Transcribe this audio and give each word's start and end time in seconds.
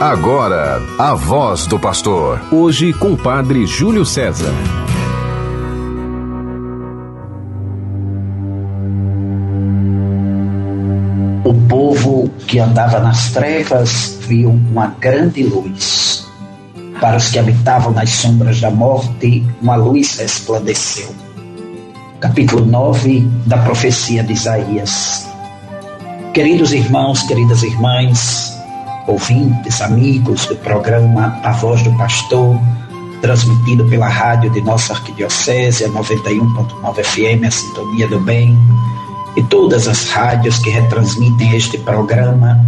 Agora, 0.00 0.82
a 0.98 1.14
voz 1.14 1.66
do 1.66 1.78
pastor. 1.78 2.40
Hoje 2.52 2.92
com 2.92 3.12
o 3.12 3.16
padre 3.16 3.64
Júlio 3.64 4.04
César. 4.04 4.52
O 11.44 11.54
povo 11.68 12.28
que 12.46 12.58
andava 12.58 12.98
nas 12.98 13.30
trevas 13.30 14.18
viu 14.22 14.50
uma 14.50 14.88
grande 14.98 15.44
luz. 15.44 16.28
Para 17.00 17.16
os 17.16 17.28
que 17.28 17.38
habitavam 17.38 17.92
nas 17.92 18.10
sombras 18.10 18.60
da 18.60 18.72
morte, 18.72 19.44
uma 19.62 19.76
luz 19.76 20.18
resplandeceu. 20.18 21.14
Capítulo 22.18 22.66
9 22.66 23.20
da 23.46 23.58
profecia 23.58 24.24
de 24.24 24.32
Isaías. 24.32 25.28
Queridos 26.34 26.72
irmãos, 26.72 27.22
queridas 27.22 27.62
irmãs, 27.62 28.53
ouvintes, 29.06 29.80
amigos 29.80 30.46
do 30.46 30.56
programa 30.56 31.38
A 31.42 31.52
Voz 31.52 31.82
do 31.82 31.92
Pastor, 31.96 32.58
transmitido 33.20 33.84
pela 33.86 34.08
rádio 34.08 34.50
de 34.50 34.60
nossa 34.60 34.94
arquidiocese, 34.94 35.84
a 35.84 35.88
91.9 35.88 37.04
FM, 37.04 37.46
a 37.46 37.50
Sintonia 37.50 38.08
do 38.08 38.20
Bem, 38.20 38.58
e 39.36 39.42
todas 39.44 39.88
as 39.88 40.10
rádios 40.10 40.58
que 40.58 40.70
retransmitem 40.70 41.56
este 41.56 41.78
programa. 41.78 42.64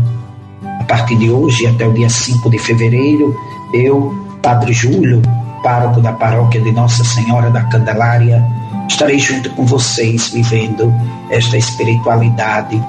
A 0.80 0.84
partir 0.84 1.16
de 1.16 1.30
hoje 1.30 1.66
até 1.66 1.86
o 1.86 1.92
dia 1.92 2.08
5 2.08 2.50
de 2.50 2.58
fevereiro, 2.58 3.34
eu, 3.72 4.14
Padre 4.42 4.72
Júlio, 4.72 5.22
pároco 5.62 6.00
da 6.00 6.12
paróquia 6.12 6.60
de 6.60 6.72
Nossa 6.72 7.04
Senhora 7.04 7.50
da 7.50 7.62
Candelária, 7.64 8.44
estarei 8.88 9.18
junto 9.18 9.50
com 9.50 9.64
vocês 9.64 10.28
vivendo 10.28 10.92
esta 11.30 11.56
espiritualidade. 11.56 12.82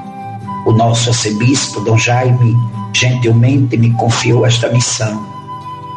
O 0.66 0.74
nosso 0.74 1.10
arcebispo, 1.10 1.80
Dom 1.82 1.98
Jaime, 1.98 2.56
gentilmente 2.98 3.78
me 3.78 3.92
confiou 3.92 4.46
esta 4.46 4.70
missão. 4.70 5.26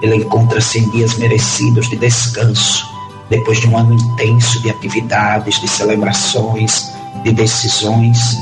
Ele 0.03 0.17
encontra-se 0.17 0.79
em 0.79 0.91
dias 0.91 1.17
merecidos 1.19 1.89
de 1.89 1.97
descanso, 1.97 2.87
depois 3.29 3.59
de 3.61 3.69
um 3.69 3.77
ano 3.77 3.95
intenso 3.95 4.61
de 4.63 4.71
atividades, 4.71 5.61
de 5.61 5.69
celebrações, 5.69 6.93
de 7.25 7.33
decisões. 7.33 8.37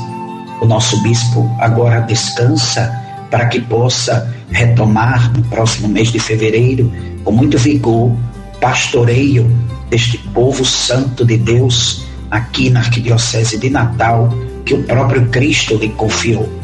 O 0.61 0.65
nosso 0.65 1.01
bispo 1.01 1.49
agora 1.59 2.01
descansa 2.01 2.93
para 3.29 3.45
que 3.47 3.61
possa 3.61 4.33
retomar 4.51 5.31
no 5.33 5.43
próximo 5.43 5.87
mês 5.87 6.11
de 6.11 6.19
fevereiro, 6.19 6.91
com 7.23 7.31
muito 7.31 7.57
vigor, 7.57 8.11
pastoreio 8.59 9.49
deste 9.89 10.17
povo 10.17 10.65
santo 10.65 11.25
de 11.25 11.37
Deus 11.37 12.05
aqui 12.29 12.69
na 12.69 12.81
Arquidiocese 12.81 13.57
de 13.57 13.69
Natal, 13.69 14.29
que 14.65 14.73
o 14.73 14.83
próprio 14.83 15.27
Cristo 15.29 15.75
lhe 15.75 15.89
confiou 15.89 16.58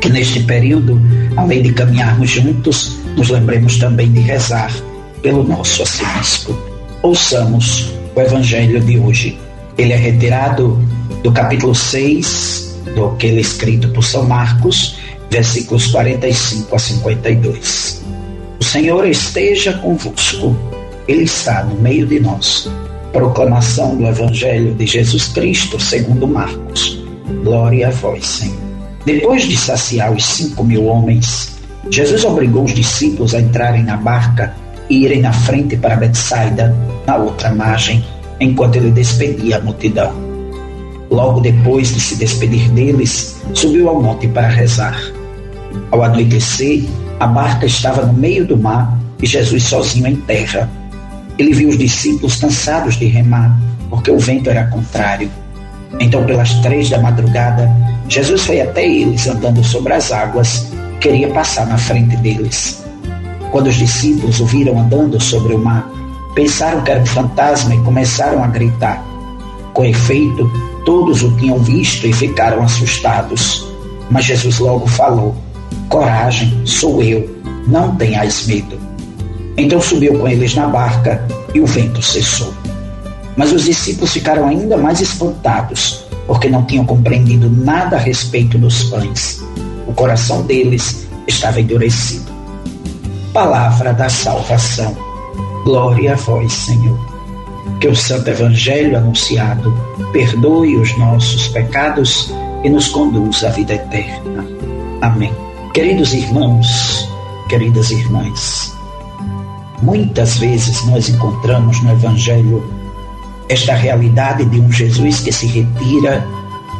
que 0.00 0.08
neste 0.08 0.40
período, 0.40 1.00
além 1.36 1.62
de 1.62 1.72
caminharmos 1.72 2.30
juntos, 2.30 2.98
nos 3.16 3.28
lembremos 3.30 3.78
também 3.78 4.10
de 4.12 4.20
rezar 4.20 4.72
pelo 5.22 5.42
nosso 5.42 5.82
arcebispo. 5.82 6.56
Ouçamos 7.02 7.92
o 8.14 8.20
Evangelho 8.20 8.80
de 8.80 8.98
hoje. 8.98 9.38
Ele 9.76 9.92
é 9.92 9.96
retirado 9.96 10.78
do 11.22 11.32
capítulo 11.32 11.74
6 11.74 12.76
do 12.94 13.06
aquele 13.06 13.40
escrito 13.40 13.88
por 13.90 14.02
São 14.02 14.24
Marcos, 14.26 14.98
versículos 15.30 15.86
45 15.88 16.74
a 16.74 16.78
52. 16.78 18.04
O 18.60 18.64
Senhor 18.64 19.06
esteja 19.06 19.74
convosco, 19.74 20.56
Ele 21.06 21.24
está 21.24 21.64
no 21.64 21.80
meio 21.80 22.06
de 22.06 22.20
nós. 22.20 22.68
Proclamação 23.12 23.96
do 23.96 24.06
Evangelho 24.06 24.74
de 24.74 24.86
Jesus 24.86 25.28
Cristo 25.28 25.80
segundo 25.80 26.26
Marcos. 26.26 27.02
Glória 27.42 27.88
a 27.88 27.90
vós, 27.90 28.26
Senhor. 28.26 28.67
Depois 29.08 29.44
de 29.44 29.56
saciar 29.56 30.12
os 30.12 30.22
cinco 30.22 30.62
mil 30.62 30.84
homens, 30.84 31.56
Jesus 31.90 32.26
obrigou 32.26 32.64
os 32.64 32.74
discípulos 32.74 33.34
a 33.34 33.40
entrarem 33.40 33.82
na 33.82 33.96
barca 33.96 34.54
e 34.90 35.02
irem 35.02 35.22
na 35.22 35.32
frente 35.32 35.78
para 35.78 35.96
Betsaida, 35.96 36.76
na 37.06 37.16
outra 37.16 37.50
margem, 37.54 38.04
enquanto 38.38 38.76
ele 38.76 38.90
despedia 38.90 39.56
a 39.56 39.60
multidão. 39.62 40.12
Logo 41.10 41.40
depois 41.40 41.88
de 41.88 41.98
se 41.98 42.16
despedir 42.16 42.68
deles, 42.72 43.40
subiu 43.54 43.88
ao 43.88 44.02
monte 44.02 44.28
para 44.28 44.48
rezar. 44.48 45.00
Ao 45.90 46.02
anoitecer, 46.02 46.84
a 47.18 47.26
barca 47.26 47.64
estava 47.64 48.04
no 48.04 48.12
meio 48.12 48.46
do 48.46 48.58
mar 48.58 48.94
e 49.22 49.26
Jesus 49.26 49.62
sozinho 49.62 50.06
em 50.06 50.16
terra. 50.16 50.68
Ele 51.38 51.54
viu 51.54 51.70
os 51.70 51.78
discípulos 51.78 52.36
cansados 52.36 52.98
de 52.98 53.06
remar, 53.06 53.58
porque 53.88 54.10
o 54.10 54.18
vento 54.18 54.50
era 54.50 54.66
contrário. 54.66 55.30
Então, 56.00 56.24
pelas 56.24 56.54
três 56.60 56.90
da 56.90 57.00
madrugada, 57.00 57.70
Jesus 58.08 58.44
foi 58.44 58.60
até 58.60 58.86
eles 58.86 59.26
andando 59.26 59.62
sobre 59.64 59.92
as 59.92 60.12
águas 60.12 60.68
queria 61.00 61.28
passar 61.30 61.66
na 61.66 61.78
frente 61.78 62.16
deles. 62.16 62.84
Quando 63.50 63.68
os 63.68 63.76
discípulos 63.76 64.40
o 64.40 64.46
viram 64.46 64.78
andando 64.78 65.20
sobre 65.20 65.54
o 65.54 65.58
mar, 65.58 65.90
pensaram 66.34 66.82
que 66.82 66.90
era 66.90 67.00
um 67.00 67.06
fantasma 67.06 67.74
e 67.74 67.82
começaram 67.82 68.42
a 68.42 68.46
gritar. 68.48 69.02
Com 69.72 69.84
efeito, 69.84 70.50
todos 70.84 71.22
o 71.22 71.36
tinham 71.36 71.58
visto 71.58 72.06
e 72.06 72.12
ficaram 72.12 72.62
assustados. 72.62 73.66
Mas 74.10 74.24
Jesus 74.24 74.58
logo 74.58 74.86
falou: 74.86 75.34
Coragem, 75.88 76.62
sou 76.64 77.02
eu, 77.02 77.28
não 77.66 77.94
tenhais 77.96 78.46
medo. 78.46 78.78
Então 79.56 79.80
subiu 79.80 80.18
com 80.18 80.28
eles 80.28 80.54
na 80.54 80.66
barca 80.68 81.26
e 81.54 81.60
o 81.60 81.66
vento 81.66 82.02
cessou. 82.02 82.57
Mas 83.38 83.52
os 83.52 83.64
discípulos 83.66 84.12
ficaram 84.12 84.48
ainda 84.48 84.76
mais 84.76 85.00
espantados, 85.00 86.04
porque 86.26 86.48
não 86.48 86.64
tinham 86.64 86.84
compreendido 86.84 87.48
nada 87.48 87.94
a 87.94 88.00
respeito 88.00 88.58
dos 88.58 88.82
pães. 88.90 89.40
O 89.86 89.92
coração 89.92 90.42
deles 90.42 91.06
estava 91.28 91.60
endurecido. 91.60 92.32
Palavra 93.32 93.92
da 93.92 94.08
salvação. 94.08 94.96
Glória 95.62 96.14
a 96.14 96.16
vós, 96.16 96.52
Senhor. 96.52 96.98
Que 97.80 97.86
o 97.86 97.94
Santo 97.94 98.28
Evangelho 98.28 98.96
anunciado 98.96 99.72
perdoe 100.12 100.76
os 100.76 100.98
nossos 100.98 101.46
pecados 101.46 102.34
e 102.64 102.68
nos 102.68 102.88
conduza 102.88 103.46
à 103.46 103.50
vida 103.52 103.74
eterna. 103.74 104.44
Amém. 105.00 105.32
Queridos 105.72 106.12
irmãos, 106.12 107.08
queridas 107.48 107.92
irmãs, 107.92 108.76
muitas 109.80 110.38
vezes 110.38 110.84
nós 110.86 111.08
encontramos 111.08 111.80
no 111.84 111.92
Evangelho 111.92 112.77
esta 113.48 113.74
realidade 113.74 114.44
de 114.44 114.60
um 114.60 114.70
Jesus 114.70 115.20
que 115.20 115.32
se 115.32 115.46
retira, 115.46 116.26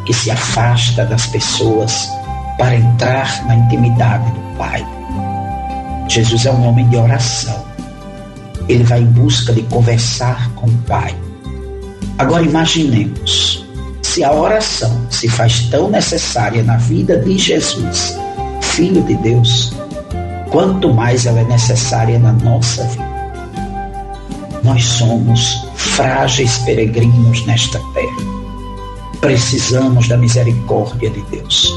que 0.05 0.13
se 0.13 0.29
afasta 0.29 1.05
das 1.05 1.25
pessoas 1.27 2.09
para 2.57 2.75
entrar 2.75 3.45
na 3.45 3.55
intimidade 3.55 4.29
do 4.31 4.57
Pai. 4.57 4.85
Jesus 6.07 6.45
é 6.45 6.51
um 6.51 6.67
homem 6.67 6.87
de 6.89 6.97
oração. 6.97 7.65
Ele 8.67 8.83
vai 8.83 9.01
em 9.01 9.05
busca 9.05 9.53
de 9.53 9.63
conversar 9.63 10.51
com 10.55 10.67
o 10.67 10.77
Pai. 10.87 11.15
Agora 12.17 12.43
imaginemos, 12.43 13.65
se 14.01 14.23
a 14.23 14.31
oração 14.31 15.07
se 15.09 15.29
faz 15.29 15.61
tão 15.69 15.89
necessária 15.89 16.63
na 16.63 16.77
vida 16.77 17.17
de 17.17 17.37
Jesus, 17.37 18.17
Filho 18.61 19.01
de 19.03 19.15
Deus, 19.15 19.73
quanto 20.49 20.93
mais 20.93 21.25
ela 21.25 21.39
é 21.39 21.45
necessária 21.45 22.19
na 22.19 22.33
nossa 22.33 22.83
vida. 22.85 23.09
Nós 24.63 24.83
somos 24.83 25.68
frágeis 25.79 26.57
peregrinos 26.59 27.45
nesta 27.45 27.79
terra. 27.93 28.39
Precisamos 29.21 30.07
da 30.07 30.17
misericórdia 30.17 31.09
de 31.09 31.21
Deus. 31.23 31.73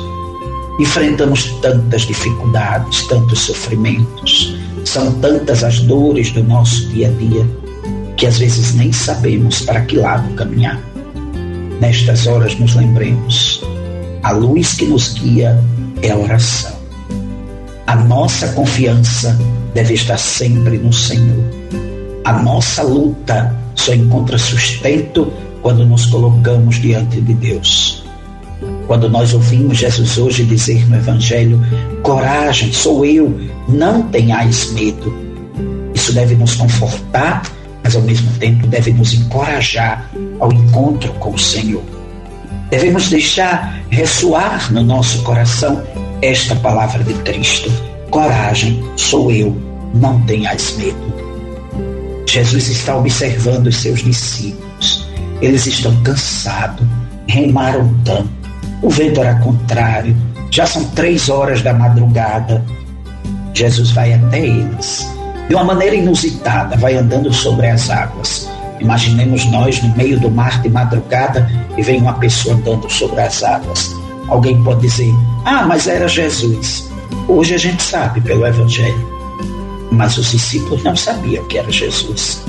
Enfrentamos 0.80 1.44
tantas 1.60 2.02
dificuldades, 2.02 3.06
tantos 3.06 3.40
sofrimentos, 3.40 4.56
são 4.84 5.12
tantas 5.20 5.62
as 5.62 5.80
dores 5.80 6.30
do 6.32 6.42
nosso 6.42 6.88
dia 6.88 7.08
a 7.08 7.12
dia 7.12 7.46
que 8.16 8.26
às 8.26 8.38
vezes 8.38 8.74
nem 8.74 8.92
sabemos 8.92 9.62
para 9.62 9.82
que 9.82 9.96
lado 9.96 10.32
caminhar. 10.34 10.80
Nestas 11.80 12.26
horas 12.26 12.58
nos 12.58 12.74
lembremos, 12.74 13.62
a 14.22 14.32
luz 14.32 14.74
que 14.74 14.86
nos 14.86 15.14
guia 15.14 15.58
é 16.02 16.10
a 16.10 16.16
oração. 16.16 16.76
A 17.86 17.96
nossa 17.96 18.48
confiança 18.48 19.38
deve 19.74 19.94
estar 19.94 20.18
sempre 20.18 20.78
no 20.78 20.92
Senhor. 20.92 21.44
A 22.24 22.32
nossa 22.32 22.82
luta 22.82 23.61
só 23.74 23.94
encontra 23.94 24.38
sustento 24.38 25.32
quando 25.62 25.86
nos 25.86 26.06
colocamos 26.06 26.80
diante 26.80 27.20
de 27.20 27.34
Deus. 27.34 28.02
Quando 28.86 29.08
nós 29.08 29.32
ouvimos 29.32 29.78
Jesus 29.78 30.18
hoje 30.18 30.44
dizer 30.44 30.88
no 30.88 30.96
Evangelho: 30.96 31.60
Coragem, 32.02 32.72
sou 32.72 33.04
eu, 33.04 33.40
não 33.68 34.02
tenhais 34.08 34.72
medo. 34.72 35.12
Isso 35.94 36.12
deve 36.12 36.34
nos 36.34 36.54
confortar, 36.54 37.42
mas 37.82 37.96
ao 37.96 38.02
mesmo 38.02 38.30
tempo 38.38 38.66
deve 38.66 38.92
nos 38.92 39.14
encorajar 39.14 40.10
ao 40.40 40.52
encontro 40.52 41.12
com 41.14 41.32
o 41.32 41.38
Senhor. 41.38 41.82
Devemos 42.70 43.08
deixar 43.08 43.82
ressoar 43.90 44.72
no 44.72 44.82
nosso 44.82 45.22
coração 45.22 45.82
esta 46.20 46.54
palavra 46.56 47.02
de 47.04 47.14
Cristo: 47.22 47.70
Coragem, 48.10 48.82
sou 48.96 49.30
eu, 49.30 49.56
não 49.94 50.20
tenhais 50.22 50.76
medo. 50.76 51.11
Jesus 52.26 52.68
está 52.68 52.96
observando 52.96 53.66
os 53.66 53.76
seus 53.76 54.02
discípulos. 54.02 55.08
Eles 55.40 55.66
estão 55.66 55.94
cansados, 56.02 56.86
remaram 57.26 57.92
tanto. 58.04 58.30
O 58.82 58.88
vento 58.88 59.20
era 59.20 59.34
contrário. 59.36 60.16
Já 60.50 60.66
são 60.66 60.84
três 60.90 61.28
horas 61.28 61.62
da 61.62 61.72
madrugada. 61.72 62.64
Jesus 63.54 63.90
vai 63.90 64.12
até 64.12 64.46
eles. 64.46 65.08
De 65.48 65.54
uma 65.54 65.64
maneira 65.64 65.96
inusitada, 65.96 66.76
vai 66.76 66.96
andando 66.96 67.32
sobre 67.32 67.66
as 67.66 67.90
águas. 67.90 68.48
Imaginemos 68.80 69.44
nós 69.46 69.82
no 69.82 69.94
meio 69.96 70.18
do 70.18 70.30
mar 70.30 70.60
de 70.62 70.68
madrugada 70.68 71.48
e 71.76 71.82
vem 71.82 72.00
uma 72.00 72.14
pessoa 72.14 72.54
andando 72.54 72.90
sobre 72.90 73.20
as 73.20 73.42
águas. 73.42 73.94
Alguém 74.28 74.62
pode 74.64 74.80
dizer: 74.80 75.12
Ah, 75.44 75.64
mas 75.66 75.86
era 75.86 76.08
Jesus. 76.08 76.90
Hoje 77.28 77.54
a 77.54 77.58
gente 77.58 77.82
sabe 77.82 78.20
pelo 78.20 78.46
Evangelho. 78.46 79.21
Mas 79.92 80.16
os 80.16 80.30
discípulos 80.30 80.82
não 80.82 80.96
sabiam 80.96 81.46
que 81.48 81.58
era 81.58 81.70
Jesus. 81.70 82.42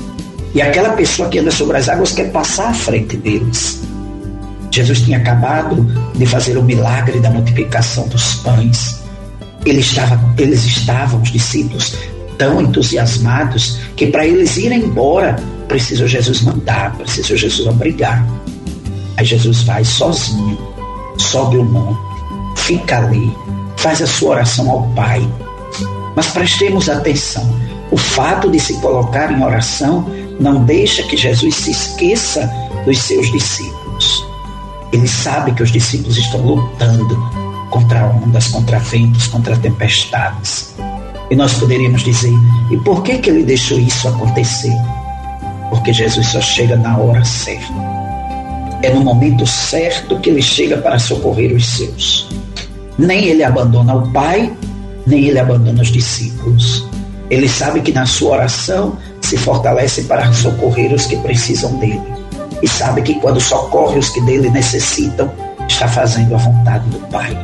E 0.54 0.62
aquela 0.62 0.90
pessoa 0.90 1.28
que 1.28 1.38
anda 1.38 1.50
sobre 1.50 1.76
as 1.76 1.88
águas 1.88 2.12
quer 2.12 2.32
passar 2.32 2.70
à 2.70 2.74
frente 2.74 3.16
deles. 3.16 3.82
Jesus 4.70 5.02
tinha 5.02 5.18
acabado 5.18 5.86
de 6.14 6.26
fazer 6.26 6.56
o 6.56 6.62
milagre 6.62 7.20
da 7.20 7.30
multiplicação 7.30 8.08
dos 8.08 8.36
pães. 8.36 9.02
Ele 9.66 9.80
estava, 9.80 10.20
eles 10.38 10.64
estavam, 10.64 11.20
os 11.20 11.30
discípulos, 11.30 11.96
tão 12.38 12.60
entusiasmados 12.60 13.78
que 13.94 14.06
para 14.08 14.26
eles 14.26 14.56
irem 14.56 14.80
embora, 14.80 15.36
precisou 15.68 16.08
Jesus 16.08 16.40
mandar, 16.42 16.96
precisou 16.96 17.36
Jesus 17.36 17.66
obrigar. 17.68 18.26
Aí 19.16 19.24
Jesus 19.24 19.62
vai 19.62 19.84
sozinho, 19.84 20.58
sobe 21.18 21.56
o 21.56 21.64
monte, 21.64 22.00
fica 22.56 22.98
ali, 22.98 23.32
faz 23.76 24.02
a 24.02 24.06
sua 24.06 24.30
oração 24.30 24.70
ao 24.70 24.82
Pai. 24.90 25.28
Mas 26.14 26.28
prestemos 26.28 26.88
atenção: 26.88 27.48
o 27.90 27.96
fato 27.96 28.50
de 28.50 28.58
se 28.58 28.74
colocar 28.80 29.30
em 29.32 29.42
oração 29.42 30.06
não 30.40 30.64
deixa 30.64 31.02
que 31.04 31.16
Jesus 31.16 31.54
se 31.54 31.70
esqueça 31.70 32.50
dos 32.84 32.98
seus 32.98 33.30
discípulos. 33.30 34.24
Ele 34.92 35.08
sabe 35.08 35.52
que 35.52 35.62
os 35.62 35.70
discípulos 35.70 36.16
estão 36.16 36.40
lutando 36.40 37.16
contra 37.70 38.06
ondas, 38.06 38.48
contra 38.48 38.78
ventos, 38.78 39.26
contra 39.26 39.56
tempestades. 39.56 40.74
E 41.30 41.36
nós 41.36 41.54
poderíamos 41.54 42.02
dizer: 42.02 42.32
e 42.70 42.76
por 42.78 43.02
que, 43.02 43.18
que 43.18 43.30
ele 43.30 43.42
deixou 43.42 43.78
isso 43.78 44.08
acontecer? 44.08 44.76
Porque 45.70 45.92
Jesus 45.92 46.28
só 46.28 46.40
chega 46.40 46.76
na 46.76 46.96
hora 46.96 47.24
certa. 47.24 47.72
É 48.82 48.90
no 48.92 49.00
momento 49.00 49.46
certo 49.46 50.20
que 50.20 50.30
ele 50.30 50.42
chega 50.42 50.76
para 50.76 50.98
socorrer 50.98 51.52
os 51.54 51.66
seus. 51.66 52.28
Nem 52.98 53.24
ele 53.24 53.42
abandona 53.42 53.94
o 53.94 54.12
Pai, 54.12 54.52
nem 55.06 55.26
ele 55.26 55.38
abandona 55.38 55.82
os 55.82 55.88
discípulos. 55.88 56.86
Ele 57.30 57.48
sabe 57.48 57.80
que 57.80 57.92
na 57.92 58.06
sua 58.06 58.32
oração 58.32 58.96
se 59.20 59.36
fortalece 59.36 60.04
para 60.04 60.32
socorrer 60.32 60.92
os 60.92 61.06
que 61.06 61.16
precisam 61.16 61.74
dele. 61.78 62.02
E 62.62 62.68
sabe 62.68 63.02
que 63.02 63.14
quando 63.20 63.40
socorre 63.40 63.98
os 63.98 64.10
que 64.10 64.20
dele 64.22 64.50
necessitam, 64.50 65.30
está 65.68 65.88
fazendo 65.88 66.34
a 66.34 66.38
vontade 66.38 66.88
do 66.90 66.98
Pai. 67.08 67.36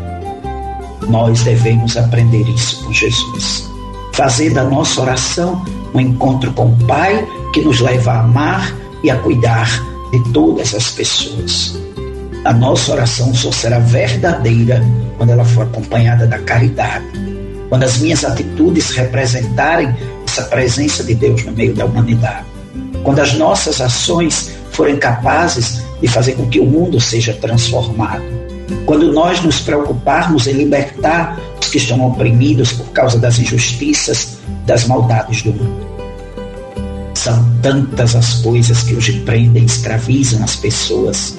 Nós 1.09 1.43
devemos 1.43 1.97
aprender 1.97 2.49
isso 2.49 2.85
com 2.85 2.93
Jesus. 2.93 3.69
Fazer 4.13 4.51
da 4.51 4.65
nossa 4.65 5.01
oração 5.01 5.65
um 5.95 6.01
encontro 6.01 6.53
com 6.53 6.67
o 6.67 6.77
Pai 6.87 7.27
que 7.53 7.63
nos 7.63 7.81
leva 7.81 8.13
a 8.13 8.21
amar 8.21 8.75
e 9.03 9.11
a 9.11 9.17
cuidar 9.17 9.69
de 10.13 10.23
todas 10.33 10.75
as 10.75 10.91
pessoas. 10.91 11.79
A 12.45 12.53
nossa 12.53 12.93
oração 12.93 13.35
só 13.35 13.51
será 13.53 13.79
verdadeira 13.79 14.83
quando 15.17 15.31
ela 15.31 15.45
for 15.45 15.65
acompanhada 15.65 16.27
da 16.27 16.39
caridade. 16.39 17.05
Quando 17.71 17.85
as 17.85 17.99
minhas 17.99 18.25
atitudes 18.25 18.91
representarem 18.91 19.97
essa 20.27 20.43
presença 20.43 21.03
de 21.03 21.15
Deus 21.15 21.45
no 21.45 21.53
meio 21.53 21.75
da 21.75 21.87
humanidade. 21.87 22.45
Quando 23.03 23.21
as 23.21 23.33
nossas 23.35 23.81
ações 23.81 24.51
forem 24.73 24.99
capazes 24.99 25.83
de 26.01 26.09
fazer 26.09 26.33
com 26.33 26.49
que 26.49 26.61
o 26.61 26.67
mundo 26.67 27.01
seja 27.01 27.33
transformado. 27.35 28.23
Quando 28.85 29.13
nós 29.13 29.41
nos 29.43 29.61
preocuparmos 29.61 30.47
em 30.47 30.53
libertar 30.53 31.39
os 31.61 31.69
que 31.69 31.79
estão 31.79 32.05
oprimidos 32.07 32.73
por 32.73 32.87
causa 32.91 33.19
das 33.19 33.39
injustiças, 33.39 34.39
das 34.67 34.87
maldades 34.87 35.43
do 35.43 35.53
mundo. 35.53 35.91
São 37.15 37.45
tantas 37.61 38.17
as 38.17 38.35
coisas 38.35 38.83
que 38.83 38.95
hoje 38.95 39.21
prendem, 39.21 39.65
escravizam 39.65 40.43
as 40.43 40.57
pessoas. 40.57 41.37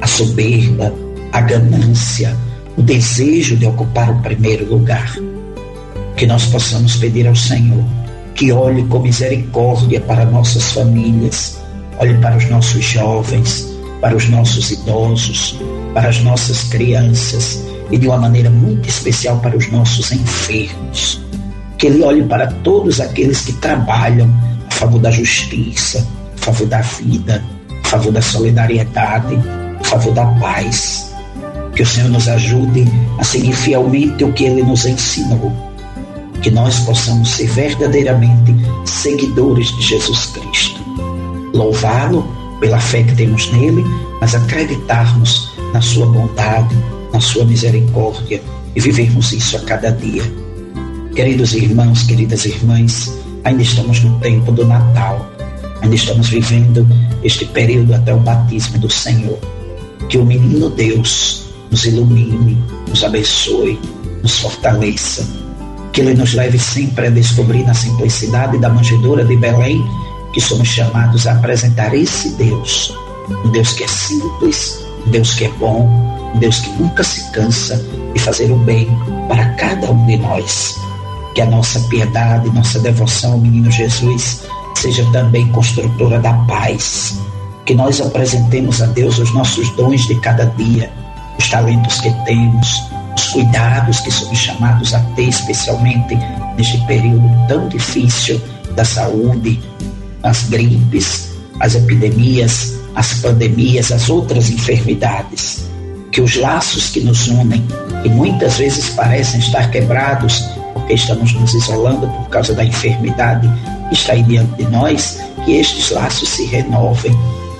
A 0.00 0.06
soberba, 0.06 0.92
a 1.32 1.40
ganância, 1.40 2.36
o 2.76 2.82
desejo 2.82 3.56
de 3.56 3.66
ocupar 3.66 4.10
o 4.10 4.20
primeiro 4.20 4.68
lugar. 4.68 5.16
Que 6.16 6.26
nós 6.26 6.46
possamos 6.46 6.96
pedir 6.96 7.26
ao 7.26 7.34
Senhor 7.34 7.84
que 8.34 8.50
olhe 8.52 8.84
com 8.86 8.98
misericórdia 8.98 10.00
para 10.00 10.24
nossas 10.24 10.72
famílias, 10.72 11.58
olhe 11.98 12.14
para 12.18 12.36
os 12.36 12.48
nossos 12.50 12.84
jovens, 12.84 13.68
para 14.00 14.16
os 14.16 14.28
nossos 14.28 14.70
idosos, 14.70 15.58
para 15.92 16.08
as 16.08 16.20
nossas 16.22 16.64
crianças 16.64 17.64
e 17.90 17.98
de 17.98 18.08
uma 18.08 18.18
maneira 18.18 18.50
muito 18.50 18.88
especial 18.88 19.38
para 19.38 19.56
os 19.56 19.70
nossos 19.70 20.10
enfermos. 20.12 21.20
Que 21.78 21.86
Ele 21.86 22.02
olhe 22.02 22.22
para 22.24 22.48
todos 22.48 23.00
aqueles 23.00 23.42
que 23.42 23.52
trabalham 23.54 24.28
a 24.68 24.74
favor 24.74 25.00
da 25.00 25.10
justiça, 25.10 26.06
a 26.36 26.44
favor 26.44 26.66
da 26.66 26.80
vida, 26.80 27.42
a 27.84 27.88
favor 27.88 28.12
da 28.12 28.22
solidariedade, 28.22 29.38
a 29.80 29.84
favor 29.84 30.12
da 30.12 30.26
paz. 30.26 31.12
Que 31.74 31.82
o 31.82 31.86
Senhor 31.86 32.10
nos 32.10 32.28
ajude 32.28 32.84
a 33.18 33.24
seguir 33.24 33.52
fielmente 33.52 34.24
o 34.24 34.32
que 34.32 34.44
Ele 34.44 34.62
nos 34.62 34.86
ensinou 34.86 35.73
que 36.44 36.50
nós 36.50 36.80
possamos 36.80 37.30
ser 37.30 37.46
verdadeiramente 37.46 38.54
seguidores 38.84 39.74
de 39.76 39.82
Jesus 39.82 40.26
Cristo. 40.26 40.78
Louvá-lo 41.54 42.22
pela 42.60 42.78
fé 42.78 43.02
que 43.02 43.14
temos 43.14 43.50
nele, 43.50 43.82
mas 44.20 44.34
acreditarmos 44.34 45.48
na 45.72 45.80
sua 45.80 46.04
bondade, 46.04 46.76
na 47.14 47.18
sua 47.18 47.46
misericórdia 47.46 48.42
e 48.76 48.80
vivermos 48.80 49.32
isso 49.32 49.56
a 49.56 49.60
cada 49.60 49.90
dia. 49.90 50.22
Queridos 51.16 51.54
irmãos, 51.54 52.02
queridas 52.02 52.44
irmãs, 52.44 53.10
ainda 53.44 53.62
estamos 53.62 54.02
no 54.02 54.20
tempo 54.20 54.52
do 54.52 54.66
Natal, 54.66 55.26
ainda 55.80 55.94
estamos 55.94 56.28
vivendo 56.28 56.86
este 57.22 57.46
período 57.46 57.94
até 57.94 58.12
o 58.12 58.18
batismo 58.18 58.78
do 58.80 58.90
Senhor. 58.90 59.38
Que 60.10 60.18
o 60.18 60.26
menino 60.26 60.68
Deus 60.68 61.44
nos 61.70 61.86
ilumine, 61.86 62.62
nos 62.86 63.02
abençoe, 63.02 63.80
nos 64.22 64.40
fortaleça 64.40 65.43
que 65.94 66.00
Ele 66.00 66.14
nos 66.14 66.34
leve 66.34 66.58
sempre 66.58 67.06
a 67.06 67.10
descobrir 67.10 67.64
na 67.64 67.72
simplicidade 67.72 68.58
da 68.58 68.68
manjedoura 68.68 69.24
de 69.24 69.36
Belém 69.36 69.82
que 70.32 70.40
somos 70.40 70.66
chamados 70.66 71.24
a 71.28 71.32
apresentar 71.32 71.94
esse 71.94 72.30
Deus, 72.30 72.92
um 73.44 73.50
Deus 73.52 73.72
que 73.74 73.84
é 73.84 73.88
simples, 73.88 74.84
um 75.06 75.10
Deus 75.10 75.34
que 75.34 75.44
é 75.44 75.48
bom, 75.50 75.88
um 76.34 76.38
Deus 76.40 76.58
que 76.58 76.70
nunca 76.70 77.04
se 77.04 77.30
cansa 77.30 77.80
de 78.12 78.20
fazer 78.20 78.50
o 78.50 78.56
bem 78.56 78.88
para 79.28 79.50
cada 79.50 79.92
um 79.92 80.04
de 80.06 80.16
nós. 80.16 80.74
Que 81.32 81.42
a 81.42 81.46
nossa 81.46 81.78
piedade, 81.82 82.50
nossa 82.50 82.80
devoção 82.80 83.34
ao 83.34 83.38
menino 83.38 83.70
Jesus 83.70 84.42
seja 84.74 85.04
também 85.12 85.46
construtora 85.52 86.18
da 86.18 86.32
paz. 86.48 87.20
Que 87.64 87.74
nós 87.74 88.00
apresentemos 88.00 88.82
a 88.82 88.86
Deus 88.86 89.18
os 89.20 89.32
nossos 89.32 89.70
dons 89.76 90.08
de 90.08 90.16
cada 90.16 90.46
dia, 90.56 90.92
os 91.38 91.48
talentos 91.48 92.00
que 92.00 92.10
temos, 92.24 92.82
os 92.90 92.93
cuidados 93.34 94.00
que 94.00 94.12
somos 94.12 94.38
chamados 94.38 94.94
a 94.94 95.00
ter, 95.16 95.28
especialmente 95.28 96.16
neste 96.56 96.78
período 96.86 97.28
tão 97.48 97.68
difícil 97.68 98.40
da 98.76 98.84
saúde, 98.84 99.60
as 100.22 100.44
gripes, 100.44 101.30
as 101.58 101.74
epidemias, 101.74 102.78
as 102.94 103.14
pandemias, 103.14 103.90
as 103.90 104.08
outras 104.08 104.48
enfermidades. 104.50 105.68
Que 106.12 106.20
os 106.20 106.36
laços 106.36 106.90
que 106.90 107.00
nos 107.00 107.26
unem, 107.26 107.66
e 108.04 108.08
muitas 108.08 108.58
vezes 108.58 108.90
parecem 108.90 109.40
estar 109.40 109.68
quebrados, 109.72 110.48
porque 110.72 110.94
estamos 110.94 111.32
nos 111.34 111.52
isolando 111.54 112.06
por 112.06 112.28
causa 112.28 112.54
da 112.54 112.64
enfermidade 112.64 113.50
que 113.88 113.94
está 113.94 114.12
aí 114.12 114.22
diante 114.22 114.62
de 114.62 114.70
nós, 114.70 115.18
que 115.44 115.56
estes 115.56 115.90
laços 115.90 116.28
se 116.28 116.46
renovem 116.46 117.12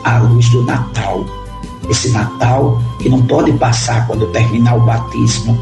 à 0.04 0.18
luz 0.18 0.48
do 0.50 0.64
Natal 0.64 1.43
esse 1.90 2.08
Natal 2.10 2.82
que 3.00 3.08
não 3.08 3.22
pode 3.26 3.52
passar 3.54 4.06
quando 4.06 4.26
terminar 4.28 4.76
o 4.76 4.86
batismo, 4.86 5.58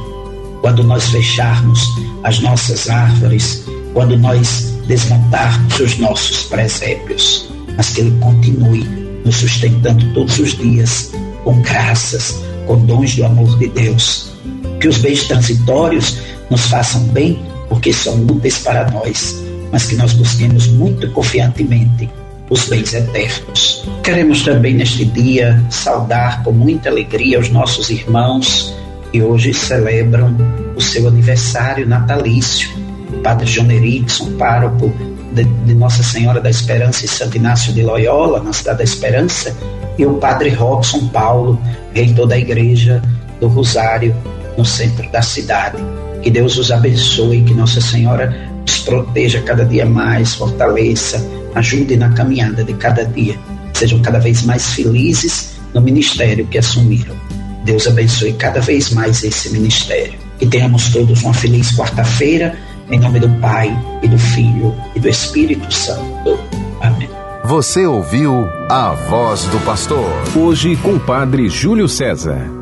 quando 0.60 0.84
nós 0.84 1.10
fecharmos 1.10 1.80
as 2.22 2.40
nossas 2.40 2.88
árvores, 2.88 3.64
quando 3.92 4.16
nós 4.16 4.72
desmontarmos 4.86 5.80
os 5.80 5.98
nossos 5.98 6.44
presépios, 6.44 7.48
mas 7.76 7.90
que 7.90 8.02
ele 8.02 8.18
continue 8.20 8.84
nos 9.24 9.36
sustentando 9.36 10.12
todos 10.14 10.38
os 10.38 10.56
dias 10.56 11.12
com 11.44 11.60
graças, 11.62 12.42
com 12.66 12.84
dons 12.84 13.16
do 13.16 13.24
amor 13.24 13.58
de 13.58 13.68
Deus. 13.68 14.32
Que 14.80 14.88
os 14.88 14.98
bens 14.98 15.24
transitórios 15.24 16.18
nos 16.50 16.66
façam 16.66 17.02
bem 17.08 17.40
porque 17.68 17.92
são 17.92 18.14
úteis 18.26 18.58
para 18.58 18.90
nós, 18.90 19.42
mas 19.70 19.86
que 19.86 19.96
nós 19.96 20.12
busquemos 20.12 20.66
muito 20.68 21.10
confiantemente 21.12 22.08
os 22.52 22.68
bens 22.68 22.92
eternos. 22.92 23.82
Queremos 24.04 24.42
também 24.42 24.74
neste 24.74 25.06
dia 25.06 25.62
saudar 25.70 26.42
com 26.42 26.52
muita 26.52 26.90
alegria 26.90 27.40
os 27.40 27.48
nossos 27.48 27.88
irmãos 27.88 28.74
que 29.10 29.22
hoje 29.22 29.54
celebram 29.54 30.36
o 30.76 30.80
seu 30.80 31.08
aniversário 31.08 31.88
natalício. 31.88 32.70
Padre 33.22 33.46
John 33.46 33.70
Erickson, 33.70 34.36
pároco 34.36 34.92
de, 35.32 35.44
de, 35.44 35.74
Nossa 35.74 36.02
Senhora 36.02 36.40
da 36.40 36.50
Esperança 36.50 37.04
e 37.04 37.08
Santo 37.08 37.36
Inácio 37.36 37.72
de 37.72 37.82
Loyola, 37.82 38.42
na 38.42 38.52
Cidade 38.52 38.78
da 38.78 38.84
Esperança, 38.84 39.56
e 39.98 40.04
o 40.04 40.14
Padre 40.14 40.50
Robson 40.50 41.08
Paulo, 41.08 41.58
reitor 41.94 42.26
da 42.26 42.36
Igreja 42.36 43.00
do 43.40 43.48
Rosário, 43.48 44.14
no 44.58 44.64
centro 44.64 45.10
da 45.10 45.22
cidade. 45.22 45.76
Que 46.22 46.30
Deus 46.30 46.58
os 46.58 46.70
abençoe, 46.70 47.42
que 47.42 47.54
Nossa 47.54 47.80
Senhora 47.80 48.34
os 48.66 48.78
proteja 48.80 49.40
cada 49.42 49.64
dia 49.64 49.86
mais, 49.86 50.34
fortaleça, 50.34 51.24
ajude 51.54 51.96
na 51.96 52.10
caminhada 52.10 52.64
de 52.64 52.74
cada 52.74 53.04
dia. 53.04 53.38
Sejam 53.72 54.00
cada 54.00 54.18
vez 54.18 54.42
mais 54.42 54.74
felizes 54.74 55.56
no 55.74 55.80
ministério 55.80 56.46
que 56.46 56.58
assumiram. 56.58 57.16
Deus 57.64 57.86
abençoe 57.86 58.32
cada 58.34 58.60
vez 58.60 58.90
mais 58.90 59.22
esse 59.22 59.50
ministério. 59.50 60.14
Que 60.38 60.46
tenhamos 60.46 60.90
todos 60.90 61.22
uma 61.22 61.34
feliz 61.34 61.72
quarta-feira, 61.76 62.58
em 62.90 62.98
nome 62.98 63.20
do 63.20 63.28
Pai, 63.40 63.76
e 64.02 64.08
do 64.08 64.18
Filho, 64.18 64.74
e 64.94 65.00
do 65.00 65.08
Espírito 65.08 65.72
Santo. 65.72 66.38
Amém. 66.80 67.08
Você 67.44 67.86
ouviu 67.86 68.48
a 68.68 68.92
voz 68.92 69.44
do 69.46 69.58
pastor. 69.60 70.10
Hoje 70.36 70.76
com 70.76 70.94
o 70.94 71.00
Padre 71.00 71.48
Júlio 71.48 71.88
César. 71.88 72.61